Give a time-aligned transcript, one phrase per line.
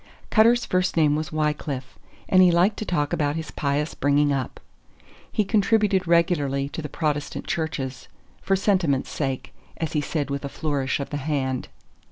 [0.31, 4.59] Cutter's first name was Wycliffe, and he liked to talk about his pious bringing up.
[5.31, 8.07] He contributed regularly to the Protestant churches,
[8.41, 11.67] "for sentiment's sake," as he said with a flourish of the hand.